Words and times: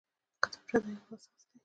کتابچه 0.43 0.77
د 0.83 0.85
علم 0.89 1.01
اساس 1.13 1.41
دی 1.49 1.57